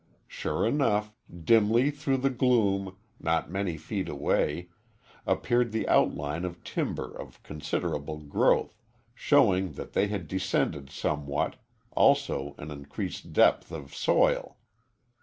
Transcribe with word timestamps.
Sure 0.25 0.65
enough, 0.65 1.13
dimly 1.43 1.91
through 1.91 2.17
the 2.17 2.31
gloom, 2.31 2.97
not 3.19 3.51
many 3.51 3.77
feet 3.77 4.09
away, 4.09 4.67
appeared 5.27 5.71
the 5.71 5.87
outline 5.87 6.43
of 6.43 6.63
timber 6.63 7.05
of 7.15 7.43
considerable 7.43 8.17
growth, 8.17 8.81
showing 9.13 9.73
that 9.73 9.93
they 9.93 10.07
had 10.07 10.27
descended 10.27 10.89
somewhat, 10.89 11.57
also 11.91 12.55
an 12.57 12.71
increased 12.71 13.31
depth 13.31 13.71
of 13.71 13.93
soil. 13.93 14.57